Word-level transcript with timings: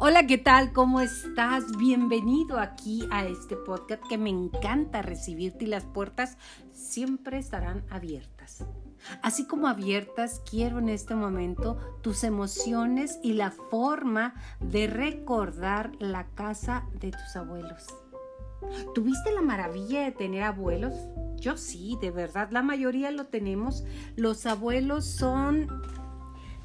Hola, 0.00 0.28
¿qué 0.28 0.38
tal? 0.38 0.72
¿Cómo 0.72 1.00
estás? 1.00 1.76
Bienvenido 1.76 2.60
aquí 2.60 3.08
a 3.10 3.26
este 3.26 3.56
podcast 3.56 4.00
que 4.08 4.16
me 4.16 4.30
encanta 4.30 5.02
recibirte 5.02 5.64
y 5.64 5.66
las 5.66 5.86
puertas 5.86 6.38
siempre 6.72 7.36
estarán 7.38 7.84
abiertas. 7.90 8.64
Así 9.24 9.48
como 9.48 9.66
abiertas, 9.66 10.40
quiero 10.48 10.78
en 10.78 10.88
este 10.88 11.16
momento 11.16 11.98
tus 12.00 12.22
emociones 12.22 13.18
y 13.24 13.32
la 13.32 13.50
forma 13.50 14.34
de 14.60 14.86
recordar 14.86 15.90
la 15.98 16.28
casa 16.28 16.86
de 17.00 17.10
tus 17.10 17.34
abuelos. 17.34 17.84
¿Tuviste 18.94 19.32
la 19.32 19.42
maravilla 19.42 20.04
de 20.04 20.12
tener 20.12 20.44
abuelos? 20.44 20.94
Yo 21.40 21.56
sí, 21.56 21.98
de 22.00 22.12
verdad, 22.12 22.50
la 22.52 22.62
mayoría 22.62 23.10
lo 23.10 23.26
tenemos. 23.26 23.82
Los 24.14 24.46
abuelos 24.46 25.06
son 25.06 25.68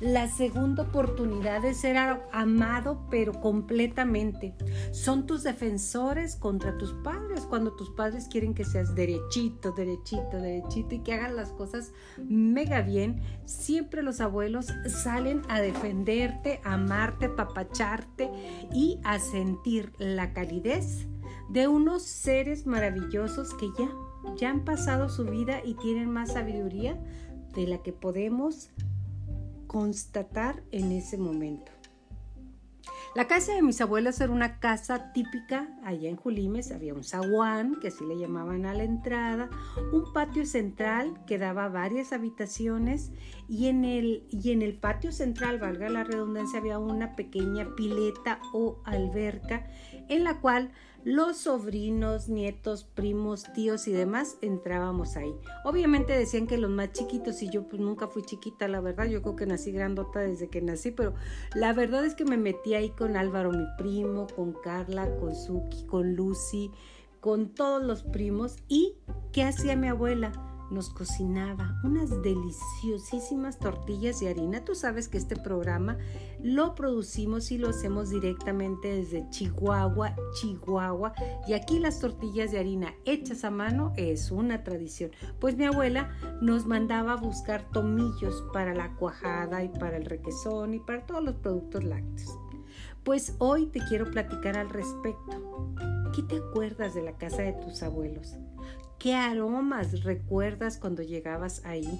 la 0.03 0.27
segunda 0.27 0.83
oportunidad 0.83 1.61
de 1.61 1.73
ser 1.73 1.95
amado, 2.31 3.07
pero 3.09 3.39
completamente. 3.39 4.53
Son 4.91 5.25
tus 5.25 5.43
defensores 5.43 6.35
contra 6.35 6.77
tus 6.77 6.91
padres 6.91 7.45
cuando 7.45 7.71
tus 7.73 7.89
padres 7.91 8.27
quieren 8.27 8.53
que 8.53 8.65
seas 8.65 8.95
derechito, 8.95 9.71
derechito, 9.71 10.41
derechito 10.41 10.95
y 10.95 10.99
que 10.99 11.13
hagan 11.13 11.37
las 11.37 11.53
cosas 11.53 11.93
mega 12.17 12.81
bien. 12.81 13.21
Siempre 13.45 14.03
los 14.03 14.19
abuelos 14.19 14.67
salen 14.87 15.41
a 15.47 15.61
defenderte, 15.61 16.59
a 16.65 16.73
amarte, 16.73 17.29
papacharte 17.29 18.29
y 18.73 18.99
a 19.05 19.19
sentir 19.19 19.93
la 19.99 20.33
calidez 20.33 21.07
de 21.49 21.69
unos 21.69 22.03
seres 22.03 22.65
maravillosos 22.65 23.53
que 23.53 23.67
ya, 23.77 23.89
ya 24.35 24.49
han 24.49 24.65
pasado 24.65 25.07
su 25.07 25.23
vida 25.23 25.61
y 25.63 25.75
tienen 25.75 26.09
más 26.09 26.33
sabiduría 26.33 27.01
de 27.55 27.67
la 27.67 27.77
que 27.77 27.93
podemos 27.93 28.69
constatar 29.73 30.61
en 30.71 30.91
ese 30.91 31.17
momento. 31.17 31.71
La 33.15 33.27
casa 33.27 33.53
de 33.53 33.61
mis 33.63 33.81
abuelos 33.81 34.21
era 34.21 34.31
una 34.31 34.59
casa 34.59 35.11
típica 35.13 35.67
allá 35.83 36.09
en 36.09 36.15
Julimes. 36.15 36.71
Había 36.71 36.93
un 36.93 37.03
zaguán, 37.03 37.79
que 37.79 37.87
así 37.89 38.05
le 38.05 38.17
llamaban 38.17 38.65
a 38.65 38.73
la 38.73 38.83
entrada, 38.83 39.49
un 39.91 40.13
patio 40.13 40.45
central 40.45 41.23
que 41.25 41.39
daba 41.39 41.69
varias 41.69 42.13
habitaciones 42.13 43.11
y 43.47 43.67
en 43.67 43.83
el, 43.83 44.27
y 44.29 44.51
en 44.51 44.61
el 44.61 44.77
patio 44.77 45.11
central, 45.11 45.59
valga 45.59 45.89
la 45.89 46.03
redundancia, 46.03 46.59
había 46.59 46.79
una 46.79 47.15
pequeña 47.15 47.75
pileta 47.75 48.39
o 48.51 48.81
alberca 48.83 49.67
en 50.09 50.23
la 50.23 50.39
cual 50.39 50.71
los 51.03 51.37
sobrinos, 51.37 52.29
nietos, 52.29 52.83
primos, 52.83 53.51
tíos 53.53 53.87
y 53.87 53.91
demás 53.91 54.37
entrábamos 54.41 55.17
ahí. 55.17 55.35
Obviamente 55.65 56.17
decían 56.17 56.47
que 56.47 56.57
los 56.57 56.69
más 56.69 56.91
chiquitos 56.93 57.41
y 57.43 57.49
yo 57.49 57.67
pues 57.67 57.81
nunca 57.81 58.07
fui 58.07 58.23
chiquita, 58.23 58.67
la 58.67 58.81
verdad, 58.81 59.05
yo 59.05 59.21
creo 59.21 59.35
que 59.35 59.45
nací 59.45 59.71
grandota 59.71 60.19
desde 60.19 60.49
que 60.49 60.61
nací, 60.61 60.91
pero 60.91 61.13
la 61.55 61.73
verdad 61.73 62.05
es 62.05 62.15
que 62.15 62.25
me 62.25 62.37
metí 62.37 62.73
ahí 62.73 62.89
con 62.91 63.17
Álvaro, 63.17 63.51
mi 63.51 63.65
primo, 63.77 64.27
con 64.35 64.53
Carla, 64.53 65.13
con 65.17 65.35
Suki, 65.35 65.85
con 65.85 66.15
Lucy, 66.15 66.71
con 67.19 67.49
todos 67.53 67.83
los 67.83 68.03
primos 68.03 68.57
y 68.67 68.95
¿qué 69.31 69.43
hacía 69.43 69.75
mi 69.75 69.87
abuela? 69.87 70.52
Nos 70.71 70.89
cocinaba 70.89 71.79
unas 71.83 72.21
deliciosísimas 72.21 73.59
tortillas 73.59 74.19
de 74.19 74.29
harina. 74.29 74.63
Tú 74.65 74.75
sabes 74.75 75.07
que 75.07 75.17
este 75.17 75.35
programa 75.35 75.97
lo 76.41 76.75
producimos 76.75 77.51
y 77.51 77.57
lo 77.57 77.69
hacemos 77.69 78.09
directamente 78.09 78.89
desde 78.89 79.29
Chihuahua, 79.29 80.15
Chihuahua. 80.33 81.13
Y 81.47 81.53
aquí 81.53 81.79
las 81.79 81.99
tortillas 81.99 82.51
de 82.51 82.59
harina 82.59 82.93
hechas 83.05 83.43
a 83.43 83.51
mano 83.51 83.93
es 83.97 84.31
una 84.31 84.63
tradición. 84.63 85.11
Pues 85.39 85.57
mi 85.57 85.65
abuela 85.65 86.11
nos 86.41 86.65
mandaba 86.65 87.13
a 87.13 87.17
buscar 87.17 87.69
tomillos 87.71 88.43
para 88.53 88.73
la 88.73 88.95
cuajada 88.95 89.63
y 89.63 89.69
para 89.69 89.97
el 89.97 90.05
requesón 90.05 90.73
y 90.73 90.79
para 90.79 91.05
todos 91.05 91.23
los 91.23 91.35
productos 91.35 91.83
lácteos. 91.83 92.37
Pues 93.03 93.35
hoy 93.39 93.65
te 93.65 93.79
quiero 93.89 94.09
platicar 94.09 94.57
al 94.57 94.69
respecto. 94.69 95.73
¿Qué 96.15 96.23
te 96.23 96.37
acuerdas 96.37 96.93
de 96.93 97.01
la 97.01 97.17
casa 97.17 97.41
de 97.41 97.53
tus 97.53 97.83
abuelos? 97.83 98.37
¿Qué 99.03 99.15
aromas 99.15 100.01
recuerdas 100.05 100.77
cuando 100.77 101.03
llegabas 101.03 101.65
ahí? 101.65 101.99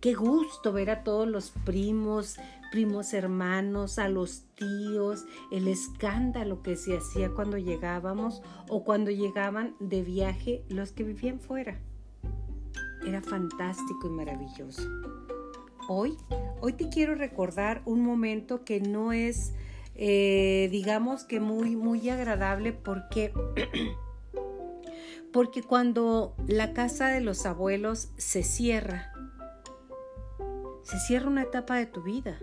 Qué 0.00 0.14
gusto 0.14 0.72
ver 0.72 0.90
a 0.90 1.04
todos 1.04 1.28
los 1.28 1.52
primos, 1.64 2.40
primos 2.72 3.14
hermanos, 3.14 4.00
a 4.00 4.08
los 4.08 4.46
tíos, 4.56 5.26
el 5.52 5.68
escándalo 5.68 6.60
que 6.64 6.74
se 6.74 6.96
hacía 6.96 7.30
cuando 7.30 7.56
llegábamos 7.56 8.42
o 8.68 8.82
cuando 8.82 9.12
llegaban 9.12 9.76
de 9.78 10.02
viaje 10.02 10.64
los 10.70 10.90
que 10.90 11.04
vivían 11.04 11.38
fuera. 11.38 11.78
Era 13.06 13.22
fantástico 13.22 14.08
y 14.08 14.10
maravilloso. 14.10 14.82
Hoy, 15.88 16.16
hoy 16.60 16.72
te 16.72 16.88
quiero 16.88 17.14
recordar 17.14 17.82
un 17.84 18.00
momento 18.00 18.64
que 18.64 18.80
no 18.80 19.12
es, 19.12 19.52
eh, 19.94 20.68
digamos 20.72 21.22
que 21.22 21.38
muy, 21.38 21.76
muy 21.76 22.08
agradable 22.08 22.72
porque 22.72 23.32
Porque 25.32 25.62
cuando 25.62 26.34
la 26.46 26.72
casa 26.72 27.08
de 27.08 27.20
los 27.20 27.44
abuelos 27.46 28.08
se 28.16 28.42
cierra, 28.42 29.12
se 30.88 30.98
cierra 30.98 31.28
una 31.28 31.42
etapa 31.42 31.76
de 31.76 31.84
tu 31.84 32.02
vida. 32.02 32.38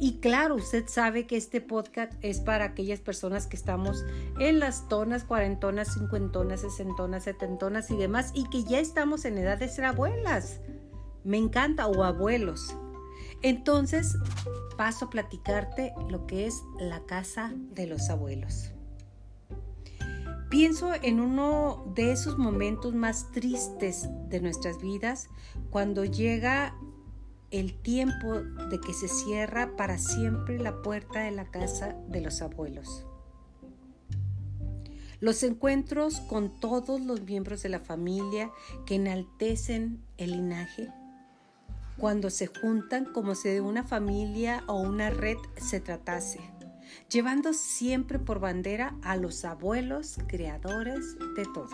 Y 0.00 0.18
claro, 0.18 0.56
usted 0.56 0.84
sabe 0.88 1.28
que 1.28 1.36
este 1.36 1.60
podcast 1.60 2.12
es 2.22 2.40
para 2.40 2.64
aquellas 2.64 2.98
personas 2.98 3.46
que 3.46 3.56
estamos 3.56 4.04
en 4.40 4.58
las 4.58 4.88
tonas, 4.88 5.22
cuarentonas, 5.22 5.94
cincuentonas, 5.94 6.62
sesentonas, 6.62 7.22
setentonas 7.24 7.90
y 7.92 7.96
demás, 7.96 8.32
y 8.34 8.48
que 8.50 8.64
ya 8.64 8.80
estamos 8.80 9.24
en 9.24 9.38
edad 9.38 9.58
de 9.58 9.68
ser 9.68 9.84
abuelas. 9.84 10.60
Me 11.22 11.36
encanta, 11.36 11.86
o 11.86 12.02
abuelos. 12.02 12.74
Entonces, 13.42 14.16
paso 14.76 15.04
a 15.04 15.10
platicarte 15.10 15.92
lo 16.08 16.26
que 16.26 16.46
es 16.46 16.64
la 16.80 17.04
casa 17.06 17.52
de 17.54 17.86
los 17.86 18.10
abuelos. 18.10 18.72
Pienso 20.48 20.92
en 21.02 21.20
uno 21.20 21.92
de 21.94 22.10
esos 22.10 22.38
momentos 22.38 22.94
más 22.94 23.30
tristes 23.32 24.08
de 24.30 24.40
nuestras 24.40 24.80
vidas 24.80 25.28
cuando 25.70 26.06
llega 26.06 26.74
el 27.50 27.74
tiempo 27.74 28.34
de 28.70 28.80
que 28.80 28.94
se 28.94 29.08
cierra 29.08 29.76
para 29.76 29.98
siempre 29.98 30.58
la 30.58 30.80
puerta 30.80 31.20
de 31.20 31.32
la 31.32 31.50
casa 31.50 31.96
de 32.08 32.22
los 32.22 32.40
abuelos. 32.40 33.04
Los 35.20 35.42
encuentros 35.42 36.20
con 36.20 36.58
todos 36.60 37.02
los 37.02 37.20
miembros 37.22 37.62
de 37.62 37.68
la 37.68 37.80
familia 37.80 38.50
que 38.86 38.94
enaltecen 38.94 40.02
el 40.16 40.30
linaje, 40.30 40.88
cuando 41.98 42.30
se 42.30 42.46
juntan 42.46 43.04
como 43.12 43.34
si 43.34 43.50
de 43.50 43.60
una 43.60 43.84
familia 43.84 44.62
o 44.66 44.80
una 44.80 45.10
red 45.10 45.36
se 45.56 45.80
tratase 45.80 46.40
llevando 47.10 47.52
siempre 47.52 48.18
por 48.18 48.40
bandera 48.40 48.96
a 49.02 49.16
los 49.16 49.44
abuelos 49.44 50.18
creadores 50.26 51.16
de 51.36 51.44
todo. 51.54 51.70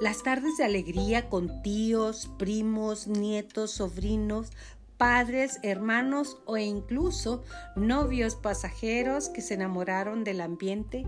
Las 0.00 0.22
tardes 0.22 0.56
de 0.56 0.64
alegría 0.64 1.28
con 1.28 1.62
tíos, 1.62 2.30
primos, 2.38 3.06
nietos, 3.06 3.72
sobrinos, 3.72 4.50
padres, 4.96 5.58
hermanos 5.62 6.38
o 6.44 6.58
incluso 6.58 7.42
novios 7.76 8.36
pasajeros 8.36 9.30
que 9.30 9.40
se 9.40 9.54
enamoraron 9.54 10.24
del 10.24 10.42
ambiente 10.42 11.06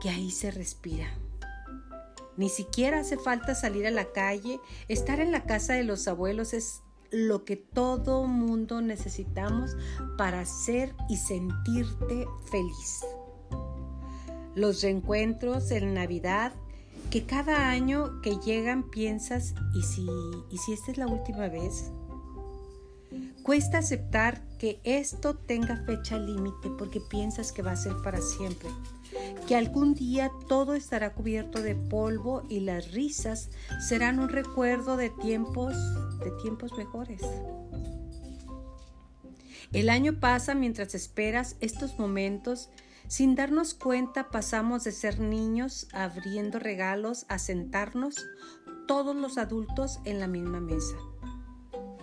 que 0.00 0.08
ahí 0.08 0.30
se 0.30 0.50
respira. 0.50 1.08
Ni 2.36 2.48
siquiera 2.48 3.00
hace 3.00 3.16
falta 3.16 3.54
salir 3.54 3.86
a 3.86 3.90
la 3.90 4.12
calle, 4.12 4.60
estar 4.88 5.20
en 5.20 5.32
la 5.32 5.44
casa 5.44 5.72
de 5.72 5.84
los 5.84 6.06
abuelos 6.06 6.52
es 6.52 6.82
lo 7.10 7.44
que 7.44 7.56
todo 7.56 8.24
mundo 8.24 8.80
necesitamos 8.80 9.76
para 10.16 10.44
ser 10.44 10.94
y 11.08 11.16
sentirte 11.16 12.26
feliz. 12.50 13.04
Los 14.54 14.82
reencuentros 14.82 15.70
en 15.70 15.94
Navidad, 15.94 16.52
que 17.10 17.24
cada 17.24 17.68
año 17.68 18.20
que 18.22 18.36
llegan 18.38 18.90
piensas, 18.90 19.54
¿y 19.74 19.82
si, 19.82 20.06
¿y 20.50 20.58
si 20.58 20.72
esta 20.72 20.92
es 20.92 20.98
la 20.98 21.06
última 21.06 21.48
vez? 21.48 21.90
Cuesta 23.42 23.78
aceptar 23.78 24.42
que 24.58 24.80
esto 24.82 25.36
tenga 25.36 25.76
fecha 25.84 26.18
límite 26.18 26.68
porque 26.76 27.00
piensas 27.00 27.52
que 27.52 27.62
va 27.62 27.72
a 27.72 27.76
ser 27.76 27.94
para 28.02 28.20
siempre, 28.20 28.68
que 29.46 29.56
algún 29.56 29.94
día 29.94 30.30
todo 30.48 30.74
estará 30.74 31.14
cubierto 31.14 31.62
de 31.62 31.74
polvo 31.74 32.42
y 32.48 32.60
las 32.60 32.92
risas 32.92 33.50
serán 33.86 34.18
un 34.18 34.28
recuerdo 34.28 34.96
de 34.96 35.10
tiempos, 35.10 35.74
de 36.18 36.30
tiempos 36.42 36.72
mejores. 36.76 37.22
El 39.72 39.88
año 39.88 40.18
pasa 40.20 40.54
mientras 40.54 40.94
esperas 40.94 41.56
estos 41.60 41.98
momentos. 41.98 42.70
Sin 43.08 43.36
darnos 43.36 43.74
cuenta 43.74 44.30
pasamos 44.30 44.82
de 44.82 44.90
ser 44.90 45.20
niños 45.20 45.86
abriendo 45.92 46.58
regalos 46.58 47.24
a 47.28 47.38
sentarnos 47.38 48.16
todos 48.88 49.14
los 49.14 49.38
adultos 49.38 50.00
en 50.04 50.18
la 50.18 50.26
misma 50.26 50.60
mesa 50.60 50.96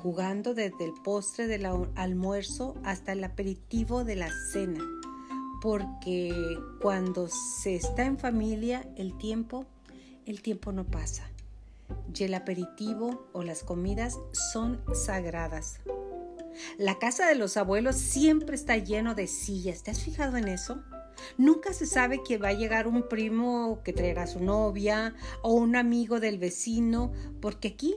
jugando 0.03 0.53
desde 0.53 0.83
el 0.83 0.93
postre 1.01 1.47
del 1.47 1.65
almuerzo 1.95 2.75
hasta 2.83 3.13
el 3.13 3.23
aperitivo 3.23 4.03
de 4.03 4.17
la 4.17 4.29
cena, 4.51 4.83
porque 5.63 6.59
cuando 6.81 7.29
se 7.29 7.75
está 7.75 8.03
en 8.03 8.19
familia 8.19 8.85
el 8.97 9.17
tiempo, 9.17 9.65
el 10.25 10.41
tiempo 10.41 10.73
no 10.73 10.83
pasa. 10.83 11.23
Y 12.13 12.25
el 12.25 12.33
aperitivo 12.33 13.29
o 13.31 13.43
las 13.43 13.63
comidas 13.63 14.19
son 14.51 14.81
sagradas. 14.93 15.79
La 16.77 16.99
casa 16.99 17.27
de 17.27 17.35
los 17.35 17.55
abuelos 17.55 17.95
siempre 17.95 18.55
está 18.57 18.75
lleno 18.75 19.15
de 19.15 19.27
sillas. 19.27 19.83
¿Te 19.83 19.91
has 19.91 20.01
fijado 20.01 20.35
en 20.35 20.49
eso? 20.49 20.83
Nunca 21.37 21.71
se 21.71 21.85
sabe 21.85 22.21
que 22.27 22.37
va 22.37 22.49
a 22.49 22.53
llegar 22.53 22.85
un 22.85 23.07
primo 23.07 23.79
que 23.85 23.93
traerá 23.93 24.23
a 24.23 24.27
su 24.27 24.41
novia 24.41 25.15
o 25.43 25.53
un 25.53 25.77
amigo 25.77 26.19
del 26.19 26.39
vecino, 26.39 27.13
porque 27.39 27.69
aquí, 27.69 27.95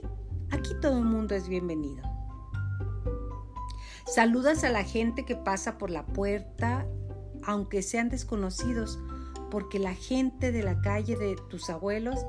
aquí 0.51 0.69
todo 0.81 0.99
el 0.99 1.03
mundo 1.03 1.35
es 1.35 1.49
bienvenido. 1.49 2.01
Saludas 4.05 4.63
a 4.63 4.69
la 4.69 4.85
gente 4.85 5.25
que 5.25 5.35
pasa 5.35 5.77
por 5.77 5.89
la 5.89 6.05
puerta, 6.05 6.87
aunque 7.47 7.81
sean 7.81 8.09
desconocidos, 8.09 8.99
porque 9.49 9.79
la 9.79 9.95
gente 9.95 10.51
de 10.51 10.61
la 10.61 10.81
calle 10.81 11.15
de 11.15 11.35
tus 11.49 11.69
abuelos 11.71 12.19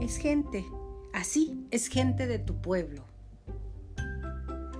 es 0.00 0.16
gente, 0.16 0.64
así 1.12 1.66
es 1.70 1.88
gente 1.88 2.26
de 2.26 2.38
tu 2.38 2.62
pueblo. 2.62 3.04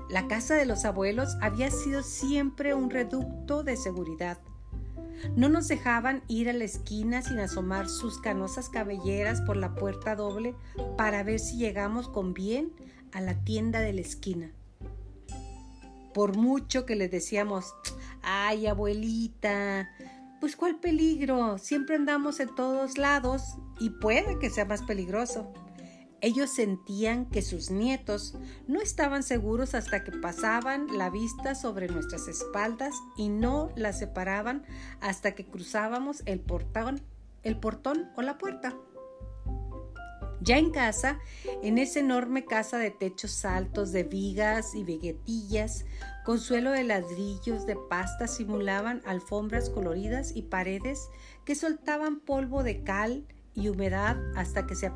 La 0.08 0.26
casa 0.26 0.54
de 0.54 0.64
los 0.64 0.86
abuelos 0.86 1.36
había 1.42 1.70
sido 1.70 2.02
siempre 2.02 2.72
un 2.72 2.88
reducto 2.88 3.62
de 3.62 3.76
seguridad. 3.76 4.38
No 5.36 5.48
nos 5.48 5.66
dejaban 5.66 6.22
ir 6.28 6.48
a 6.48 6.52
la 6.52 6.64
esquina 6.64 7.20
sin 7.20 7.40
asomar 7.40 7.88
sus 7.88 8.20
canosas 8.20 8.68
cabelleras 8.68 9.42
por 9.42 9.56
la 9.56 9.74
puerta 9.74 10.14
doble 10.14 10.54
para 10.96 11.24
ver 11.24 11.40
si 11.40 11.58
llegamos 11.58 12.08
con 12.08 12.34
bien 12.34 12.72
a 13.12 13.20
la 13.20 13.34
tienda 13.34 13.80
de 13.80 13.92
la 13.92 14.00
esquina. 14.00 14.52
Por 16.14 16.36
mucho 16.36 16.86
que 16.86 16.96
les 16.96 17.10
decíamos, 17.10 17.74
ay 18.22 18.66
abuelita, 18.66 19.88
pues 20.40 20.56
cuál 20.56 20.76
peligro, 20.76 21.58
siempre 21.58 21.96
andamos 21.96 22.40
en 22.40 22.54
todos 22.54 22.98
lados 22.98 23.56
y 23.80 23.90
puede 23.90 24.38
que 24.38 24.50
sea 24.50 24.64
más 24.64 24.82
peligroso. 24.82 25.52
Ellos 26.20 26.50
sentían 26.50 27.26
que 27.26 27.42
sus 27.42 27.70
nietos 27.70 28.34
no 28.66 28.80
estaban 28.80 29.22
seguros 29.22 29.74
hasta 29.74 30.02
que 30.02 30.10
pasaban 30.10 30.98
la 30.98 31.10
vista 31.10 31.54
sobre 31.54 31.86
nuestras 31.86 32.26
espaldas 32.26 32.94
y 33.16 33.28
no 33.28 33.70
la 33.76 33.92
separaban 33.92 34.64
hasta 35.00 35.32
que 35.36 35.46
cruzábamos 35.46 36.22
el 36.26 36.40
portón, 36.40 37.00
el 37.44 37.60
portón 37.60 38.10
o 38.16 38.22
la 38.22 38.36
puerta. 38.36 38.74
Ya 40.40 40.56
en 40.58 40.70
casa, 40.70 41.18
en 41.62 41.78
esa 41.78 42.00
enorme 42.00 42.44
casa 42.44 42.78
de 42.78 42.90
techos 42.90 43.44
altos, 43.44 43.92
de 43.92 44.04
vigas 44.04 44.74
y 44.74 44.84
veguetillas, 44.84 45.84
con 46.28 46.40
suelo 46.40 46.72
de 46.72 46.84
ladrillos 46.84 47.64
de 47.64 47.74
pasta 47.74 48.26
simulaban 48.26 49.00
alfombras 49.06 49.70
coloridas 49.70 50.36
y 50.36 50.42
paredes 50.42 51.08
que 51.46 51.54
soltaban 51.54 52.20
polvo 52.20 52.62
de 52.62 52.84
cal, 52.84 53.24
y 53.54 53.70
humedad 53.70 54.18
hasta 54.36 54.66
que 54.66 54.74
se 54.74 54.92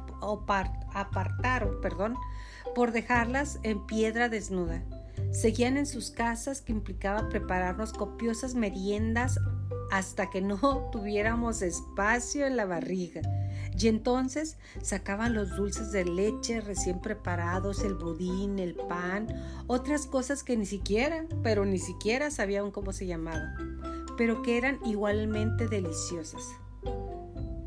apartaron 0.93 1.81
perdón, 1.81 2.19
por 2.75 2.93
dejarlas 2.93 3.61
en 3.63 3.87
piedra 3.87 4.29
desnuda. 4.29 4.83
Seguían 5.31 5.79
en 5.79 5.87
sus 5.87 6.11
casas 6.11 6.61
que 6.61 6.73
implicaba 6.73 7.31
prepararnos 7.31 7.95
copiosas 7.95 8.55
meriendas 8.55 9.39
hasta 9.91 10.29
que 10.29 10.43
no 10.43 10.59
tuviéramos 10.93 11.63
espacio 11.63 12.47
en 12.47 12.59
la 12.59 12.67
barriga. 12.67 13.23
Y 13.79 13.89
entonces 13.89 14.59
sacaban 14.83 15.35
los 15.35 15.57
dulces 15.57 15.93
de 15.93 16.05
leche 16.05 16.61
recién 16.61 17.01
preparados, 17.01 17.83
el 17.83 17.95
budín, 17.95 18.59
el 18.59 18.75
pan, 18.75 19.29
otras 19.67 20.07
cosas 20.07 20.43
que 20.43 20.57
ni 20.57 20.67
siquiera, 20.67 21.27
pero 21.43 21.65
ni 21.65 21.79
siquiera 21.79 22.31
sabían 22.31 22.71
cómo 22.71 22.93
se 22.93 23.07
llamaban, 23.07 23.81
pero 24.17 24.43
que 24.43 24.59
eran 24.59 24.79
igualmente 24.85 25.69
deliciosas. 25.69 26.43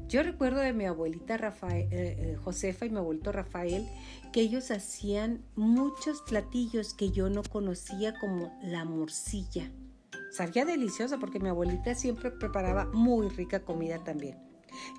Yo 0.07 0.21
recuerdo 0.21 0.59
de 0.59 0.71
mi 0.71 0.85
abuelita 0.85 1.35
Rafael, 1.35 1.87
eh, 1.91 2.15
eh, 2.19 2.35
Josefa 2.43 2.85
y 2.85 2.91
mi 2.91 2.97
abuelito 2.97 3.31
Rafael 3.31 3.87
que 4.31 4.41
ellos 4.41 4.69
hacían 4.69 5.43
muchos 5.55 6.21
platillos 6.21 6.93
que 6.93 7.09
yo 7.09 7.29
no 7.29 7.41
conocía 7.41 8.13
como 8.19 8.57
la 8.61 8.85
morcilla. 8.85 9.71
Sabía 10.31 10.65
deliciosa 10.65 11.17
porque 11.17 11.39
mi 11.39 11.49
abuelita 11.49 11.95
siempre 11.95 12.29
preparaba 12.29 12.85
muy 12.85 13.29
rica 13.29 13.61
comida 13.63 14.03
también. 14.03 14.37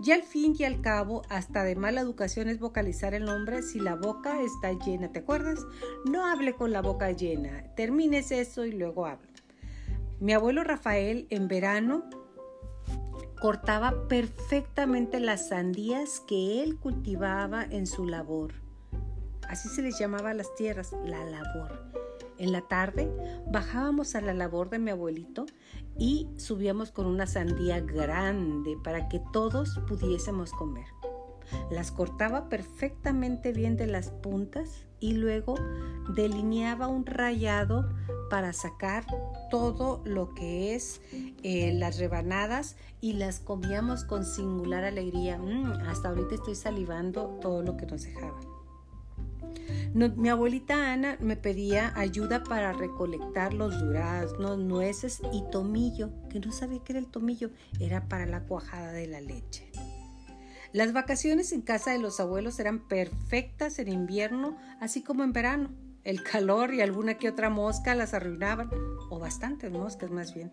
Y 0.03 0.13
al 0.13 0.23
fin 0.23 0.55
y 0.59 0.65
al 0.65 0.81
cabo, 0.81 1.23
hasta 1.29 1.65
de 1.65 1.77
mala 1.77 2.01
educación 2.01 2.49
es 2.49 2.59
vocalizar 2.59 3.15
el 3.15 3.25
nombre 3.25 3.63
si 3.63 3.81
la 3.81 3.95
boca 3.95 4.41
está 4.43 4.73
llena. 4.73 5.13
¿Te 5.13 5.21
acuerdas? 5.21 5.61
No 6.05 6.27
hable 6.27 6.55
con 6.55 6.73
la 6.73 6.83
boca 6.83 7.11
llena. 7.13 7.65
Termines 7.75 8.31
eso 8.31 8.65
y 8.65 8.73
luego 8.73 9.07
hablo. 9.07 9.29
Mi 10.21 10.33
abuelo 10.33 10.65
Rafael 10.65 11.27
en 11.31 11.47
verano 11.47 12.05
cortaba 13.41 14.09
perfectamente 14.09 15.21
las 15.21 15.49
sandías 15.49 16.21
que 16.27 16.63
él 16.63 16.79
cultivaba 16.79 17.65
en 17.65 17.87
su 17.87 18.07
labor. 18.07 18.55
Así 19.49 19.69
se 19.69 19.83
les 19.83 19.99
llamaba 19.99 20.31
a 20.31 20.35
las 20.35 20.55
tierras, 20.55 20.93
la 21.05 21.25
labor. 21.25 21.96
En 22.39 22.53
la 22.53 22.63
tarde 22.63 23.11
bajábamos 23.47 24.15
a 24.15 24.21
la 24.21 24.35
labor 24.35 24.71
de 24.71 24.79
mi 24.79 24.91
abuelito 24.91 25.47
y 25.99 26.29
subíamos 26.37 26.91
con 26.91 27.07
una 27.07 27.27
sandía 27.27 27.81
grande 27.81 28.77
para 28.83 29.09
que 29.09 29.21
todos 29.33 29.81
pudiésemos 29.89 30.53
comer. 30.53 30.87
Las 31.71 31.93
cortaba 31.93 32.49
perfectamente 32.49 33.53
bien 33.53 33.77
de 33.77 33.87
las 33.87 34.11
puntas 34.11 34.85
y 35.01 35.13
luego 35.13 35.55
delineaba 36.15 36.89
un 36.89 37.07
rayado 37.07 37.89
para 38.31 38.53
sacar 38.53 39.07
todo 39.51 40.03
lo 40.05 40.35
que 40.35 40.75
es 40.75 41.01
eh, 41.43 41.73
las 41.75 41.99
rebanadas 41.99 42.77
y 43.01 43.13
las 43.13 43.39
comíamos 43.41 44.05
con 44.05 44.25
singular 44.25 44.85
alegría. 44.85 45.39
Mm, 45.39 45.73
hasta 45.87 46.09
ahorita 46.09 46.35
estoy 46.35 46.57
salivando 46.57 47.39
todo 47.41 47.63
lo 47.63 47.77
que 47.77 47.87
nos 47.87 48.05
mi 49.97 50.29
abuelita 50.29 50.93
Ana 50.93 51.17
me 51.21 51.37
pedía 51.37 51.91
ayuda 51.97 52.45
para 52.45 52.75
recolectar 52.75 53.55
los 53.55 53.81
duraznos, 53.81 54.59
nueces 54.59 55.23
y 55.33 55.43
tomillo, 55.51 56.11
que 56.29 56.39
no 56.39 56.53
sabía 56.53 56.85
que 56.85 56.93
era 56.93 57.01
el 57.01 57.07
tomillo, 57.07 57.51
era 57.81 58.07
para 58.07 58.27
la 58.27 58.43
cuajada 58.43 58.93
de 58.93 59.07
la 59.07 59.23
leche. 59.23 59.73
Las 60.75 60.93
vacaciones 60.93 61.53
en 61.53 61.63
casa 61.63 61.93
de 61.93 61.99
los 61.99 62.21
abuelos 62.21 62.59
eran 62.61 62.87
perfectas 62.87 63.79
en 63.79 63.89
invierno, 63.89 64.59
así 64.81 65.03
como 65.03 65.25
en 65.25 65.33
verano. 65.33 65.71
El 66.05 66.23
calor 66.23 66.75
y 66.75 66.83
alguna 66.83 67.15
que 67.15 67.31
otra 67.31 67.49
mosca 67.49 67.95
las 67.95 68.13
arruinaban, 68.13 68.69
o 69.09 69.19
bastantes 69.19 69.73
moscas 69.73 70.11
más 70.11 70.35
bien. 70.35 70.53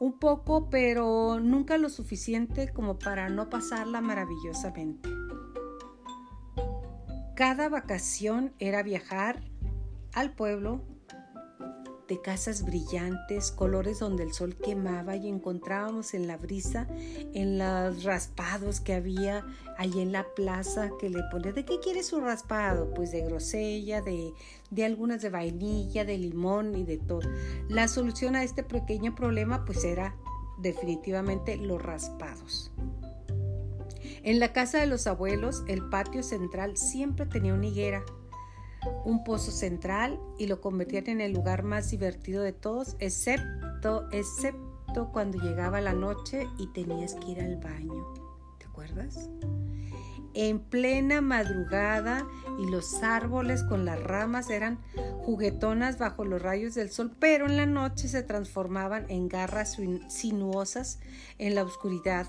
Un 0.00 0.18
poco, 0.18 0.68
pero 0.70 1.38
nunca 1.38 1.78
lo 1.78 1.88
suficiente 1.88 2.72
como 2.72 2.98
para 2.98 3.28
no 3.28 3.48
pasarla 3.48 4.00
maravillosamente. 4.00 5.08
Cada 7.36 7.68
vacación 7.68 8.54
era 8.58 8.82
viajar 8.82 9.42
al 10.14 10.32
pueblo 10.32 10.80
de 12.08 12.22
casas 12.22 12.64
brillantes, 12.64 13.50
colores 13.50 13.98
donde 13.98 14.22
el 14.22 14.32
sol 14.32 14.56
quemaba 14.56 15.16
y 15.16 15.28
encontrábamos 15.28 16.14
en 16.14 16.28
la 16.28 16.38
brisa, 16.38 16.86
en 17.34 17.58
los 17.58 18.04
raspados 18.04 18.80
que 18.80 18.94
había 18.94 19.44
ahí 19.76 20.00
en 20.00 20.12
la 20.12 20.24
plaza 20.34 20.88
que 20.98 21.10
le 21.10 21.22
ponía, 21.30 21.52
¿de 21.52 21.66
qué 21.66 21.78
quiere 21.78 22.02
su 22.04 22.20
raspado? 22.20 22.94
Pues 22.94 23.12
de 23.12 23.20
grosella, 23.20 24.00
de, 24.00 24.32
de 24.70 24.84
algunas 24.86 25.20
de 25.20 25.28
vainilla, 25.28 26.06
de 26.06 26.16
limón 26.16 26.74
y 26.74 26.84
de 26.84 26.96
todo. 26.96 27.28
La 27.68 27.86
solución 27.86 28.34
a 28.34 28.44
este 28.44 28.62
pequeño 28.62 29.14
problema 29.14 29.66
pues 29.66 29.84
era 29.84 30.16
definitivamente 30.56 31.58
los 31.58 31.82
raspados. 31.82 32.72
En 34.26 34.40
la 34.40 34.52
casa 34.52 34.80
de 34.80 34.86
los 34.86 35.06
abuelos, 35.06 35.62
el 35.68 35.88
patio 35.88 36.24
central 36.24 36.76
siempre 36.76 37.26
tenía 37.26 37.54
una 37.54 37.66
higuera 37.66 38.04
un 39.04 39.22
pozo 39.22 39.52
central 39.52 40.18
y 40.36 40.48
lo 40.48 40.60
convertían 40.60 41.06
en 41.06 41.20
el 41.20 41.32
lugar 41.32 41.62
más 41.62 41.90
divertido 41.90 42.42
de 42.42 42.52
todos, 42.52 42.96
excepto, 42.98 44.08
excepto 44.10 45.12
cuando 45.12 45.38
llegaba 45.38 45.80
la 45.80 45.92
noche 45.92 46.48
y 46.58 46.66
tenías 46.72 47.14
que 47.14 47.30
ir 47.30 47.40
al 47.40 47.56
baño. 47.58 48.04
¿Te 48.58 48.66
acuerdas? 48.66 49.30
En 50.34 50.58
plena 50.58 51.20
madrugada 51.20 52.26
y 52.58 52.68
los 52.68 53.00
árboles 53.04 53.62
con 53.62 53.84
las 53.84 54.02
ramas 54.02 54.50
eran 54.50 54.80
juguetonas 55.22 55.98
bajo 55.98 56.24
los 56.24 56.42
rayos 56.42 56.74
del 56.74 56.90
sol, 56.90 57.14
pero 57.20 57.46
en 57.46 57.56
la 57.56 57.66
noche 57.66 58.08
se 58.08 58.24
transformaban 58.24 59.06
en 59.08 59.28
garras 59.28 59.76
sinuosas 60.08 60.98
en 61.38 61.54
la 61.54 61.62
oscuridad 61.62 62.26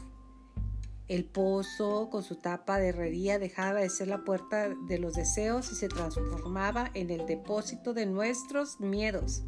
el 1.08 1.24
pozo 1.24 2.10
con 2.10 2.24
su 2.24 2.36
tapa 2.36 2.80
de 2.80 2.90
herrería 2.90 3.40
dejaba 3.40 3.80
de 3.80 3.90
ser 3.90 4.10
la 4.10 4.24
puerta 4.24 4.70
de 4.70 5.00
los 5.00 5.14
deseos 5.14 5.72
y 5.72 5.76
se 5.76 5.88
transformaba 5.88 6.92
en 6.94 7.10
el 7.10 7.26
depósito 7.26 7.94
de 7.94 8.06
nuestros 8.06 8.80
miedos. 8.80 9.44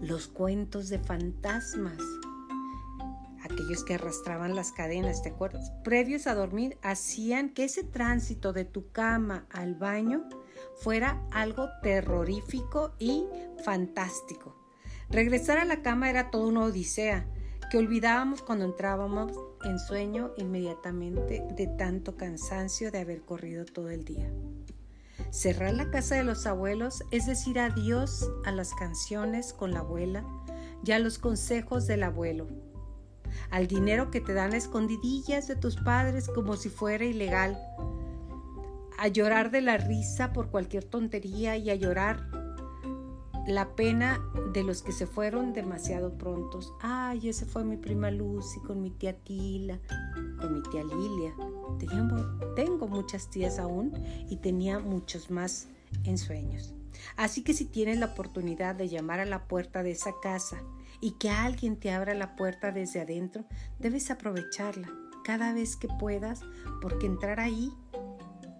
Los 0.00 0.28
cuentos 0.28 0.88
de 0.88 1.00
fantasmas, 1.00 1.98
aquellos 3.42 3.84
que 3.84 3.94
arrastraban 3.94 4.54
las 4.54 4.70
cadenas, 4.70 5.22
¿te 5.22 5.30
acuerdas? 5.30 5.72
Previos 5.82 6.26
a 6.26 6.34
dormir, 6.34 6.78
hacían 6.82 7.50
que 7.50 7.64
ese 7.64 7.82
tránsito 7.82 8.52
de 8.52 8.64
tu 8.64 8.92
cama 8.92 9.46
al 9.50 9.74
baño 9.74 10.28
fuera 10.76 11.26
algo 11.32 11.68
terrorífico 11.82 12.94
y 13.00 13.24
fantástico. 13.64 14.56
Regresar 15.10 15.58
a 15.58 15.64
la 15.64 15.82
cama 15.82 16.08
era 16.08 16.30
toda 16.30 16.46
una 16.46 16.64
odisea 16.64 17.26
que 17.70 17.78
olvidábamos 17.78 18.40
cuando 18.42 18.64
entrábamos 18.64 19.32
en 19.64 19.78
sueño 19.78 20.32
inmediatamente 20.38 21.44
de 21.54 21.66
tanto 21.66 22.16
cansancio 22.16 22.90
de 22.90 23.00
haber 23.00 23.22
corrido 23.22 23.64
todo 23.66 23.90
el 23.90 24.04
día. 24.04 24.30
Cerrar 25.30 25.74
la 25.74 25.90
casa 25.90 26.14
de 26.14 26.24
los 26.24 26.46
abuelos 26.46 27.02
es 27.10 27.26
decir 27.26 27.58
adiós 27.58 28.30
a 28.46 28.52
las 28.52 28.72
canciones 28.74 29.52
con 29.52 29.72
la 29.72 29.80
abuela 29.80 30.24
y 30.84 30.92
a 30.92 30.98
los 30.98 31.18
consejos 31.18 31.86
del 31.86 32.04
abuelo, 32.04 32.46
al 33.50 33.66
dinero 33.66 34.10
que 34.10 34.20
te 34.20 34.32
dan 34.32 34.54
escondidillas 34.54 35.46
de 35.48 35.56
tus 35.56 35.76
padres 35.76 36.28
como 36.28 36.56
si 36.56 36.70
fuera 36.70 37.04
ilegal, 37.04 37.58
a 38.96 39.08
llorar 39.08 39.50
de 39.50 39.60
la 39.60 39.76
risa 39.76 40.32
por 40.32 40.50
cualquier 40.50 40.84
tontería 40.84 41.56
y 41.56 41.68
a 41.68 41.74
llorar 41.74 42.37
la 43.48 43.74
pena 43.74 44.20
de 44.52 44.62
los 44.62 44.82
que 44.82 44.92
se 44.92 45.06
fueron 45.06 45.54
demasiado 45.54 46.12
prontos. 46.18 46.74
Ay, 46.80 47.30
ese 47.30 47.46
fue 47.46 47.64
mi 47.64 47.78
prima 47.78 48.10
Lucy 48.10 48.60
con 48.60 48.82
mi 48.82 48.90
tía 48.90 49.16
Tila, 49.16 49.80
con 50.38 50.52
mi 50.52 50.62
tía 50.64 50.84
Lilia. 50.84 51.34
Tengo, 51.78 52.54
tengo 52.54 52.86
muchas 52.88 53.30
tías 53.30 53.58
aún 53.58 53.94
y 54.28 54.36
tenía 54.36 54.78
muchos 54.78 55.30
más 55.30 55.68
en 56.04 56.18
sueños. 56.18 56.74
Así 57.16 57.42
que 57.42 57.54
si 57.54 57.64
tienes 57.64 57.98
la 57.98 58.06
oportunidad 58.06 58.74
de 58.74 58.88
llamar 58.88 59.20
a 59.20 59.24
la 59.24 59.48
puerta 59.48 59.82
de 59.82 59.92
esa 59.92 60.12
casa 60.20 60.58
y 61.00 61.12
que 61.12 61.30
alguien 61.30 61.76
te 61.76 61.90
abra 61.90 62.12
la 62.12 62.36
puerta 62.36 62.70
desde 62.70 63.00
adentro, 63.00 63.46
debes 63.78 64.10
aprovecharla 64.10 64.92
cada 65.24 65.54
vez 65.54 65.76
que 65.76 65.88
puedas 65.88 66.42
porque 66.82 67.06
entrar 67.06 67.40
ahí 67.40 67.72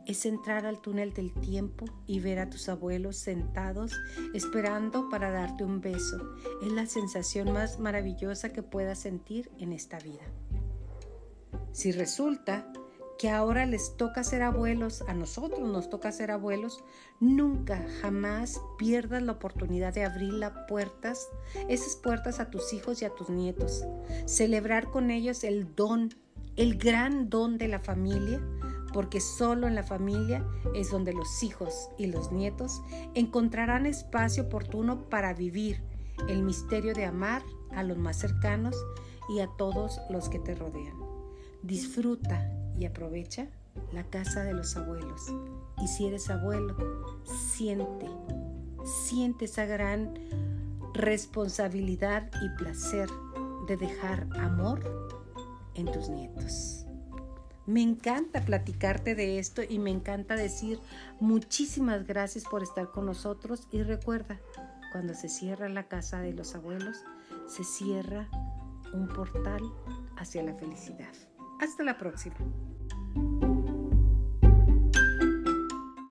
es 0.09 0.25
entrar 0.25 0.67
al 0.67 0.81
túnel 0.81 1.12
del 1.12 1.33
tiempo 1.33 1.85
y 2.07 2.19
ver 2.19 2.41
a 2.41 2.49
tus 2.49 2.69
abuelos 2.69 3.19
sentados 3.19 3.93
esperando 4.35 5.09
para 5.11 5.31
darte 5.31 5.65
un 5.65 5.81
beso. 5.81 6.35
Es 6.62 6.73
la 6.73 6.87
sensación 6.87 7.53
más 7.53 7.79
maravillosa 7.79 8.53
que 8.53 8.62
puedas 8.62 8.99
sentir 8.99 9.50
en 9.59 9.73
esta 9.73 9.99
vida. 9.99 10.25
Si 11.73 11.93
resulta 11.93 12.73
que 13.19 13.29
ahora 13.29 13.67
les 13.67 13.97
toca 13.97 14.25
ser 14.25 14.43
abuelos, 14.43 15.03
a 15.09 15.12
nosotros 15.12 15.61
nos 15.69 15.91
toca 15.91 16.11
ser 16.11 16.31
abuelos, 16.31 16.83
nunca, 17.21 17.85
jamás 18.00 18.61
pierdas 18.79 19.23
la 19.23 19.33
oportunidad 19.33 19.93
de 19.93 20.05
abrir 20.05 20.33
las 20.33 20.53
puertas, 20.69 21.29
esas 21.69 21.97
puertas 21.97 22.41
a 22.41 22.49
tus 22.49 22.73
hijos 22.73 23.03
y 23.03 23.05
a 23.05 23.11
tus 23.11 23.29
nietos. 23.29 23.85
Celebrar 24.25 24.91
con 24.91 25.11
ellos 25.11 25.45
el 25.45 25.75
don, 25.75 26.15
el 26.57 26.79
gran 26.79 27.29
don 27.29 27.59
de 27.59 27.69
la 27.69 27.81
familia, 27.81 28.41
porque 28.92 29.21
solo 29.21 29.66
en 29.66 29.75
la 29.75 29.83
familia 29.83 30.47
es 30.75 30.90
donde 30.90 31.12
los 31.12 31.42
hijos 31.42 31.90
y 31.99 32.07
los 32.07 32.33
nietos 32.33 32.80
encontrarán 33.14 33.87
espacio 33.87 34.45
oportuno 34.45 35.09
para 35.09 35.35
vivir 35.35 35.83
el 36.28 36.42
misterio 36.42 36.95
de 36.95 37.04
amar 37.04 37.42
a 37.71 37.83
los 37.83 37.99
más 37.99 38.18
cercanos 38.18 38.76
y 39.28 39.40
a 39.40 39.49
todos 39.57 40.00
los 40.11 40.28
que 40.28 40.38
te 40.38 40.54
rodean. 40.54 40.97
Disfruta 41.62 42.50
y 42.78 42.87
aprovecha 42.87 43.49
la 43.92 44.04
casa 44.04 44.42
de 44.45 44.54
los 44.54 44.76
abuelos. 44.76 45.33
Y 45.83 45.88
si 45.88 46.07
eres 46.07 46.30
abuelo, 46.30 46.76
siente, 47.25 48.09
siente 48.85 49.45
esa 49.45 49.66
gran 49.66 50.14
responsabilidad 50.95 52.30
y 52.42 52.57
placer 52.57 53.09
de 53.68 53.76
dejar 53.76 54.26
amor 54.38 54.80
en 55.75 55.92
tus 55.92 56.09
nietos. 56.09 56.88
Me 57.68 57.82
encanta 57.82 58.40
platicarte 58.40 59.14
de 59.14 59.38
esto 59.38 59.60
y 59.62 59.78
me 59.78 59.90
encanta 59.90 60.37
decir 60.37 60.80
muchísimas 61.20 62.06
gracias 62.06 62.44
por 62.44 62.62
estar 62.62 62.90
con 62.92 63.04
nosotros 63.04 63.68
y 63.70 63.82
recuerda, 63.82 64.40
cuando 64.90 65.12
se 65.12 65.28
cierra 65.28 65.68
la 65.68 65.87
casa 65.87 66.20
de 66.20 66.32
los 66.32 66.54
abuelos, 66.54 67.04
se 67.46 67.64
cierra 67.64 68.26
un 68.94 69.06
portal 69.08 69.60
hacia 70.16 70.42
la 70.42 70.54
felicidad. 70.54 71.12
Hasta 71.60 71.82
la 71.82 71.98
próxima. 71.98 72.37